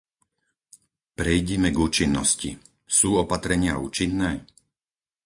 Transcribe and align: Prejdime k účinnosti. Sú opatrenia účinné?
Prejdime 1.19 1.69
k 1.69 1.77
účinnosti. 1.87 2.51
Sú 2.97 3.09
opatrenia 3.23 3.73
účinné? 3.87 4.31